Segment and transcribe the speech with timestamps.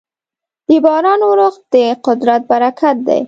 [0.67, 3.19] د باران اورښت د قدرت برکت دی.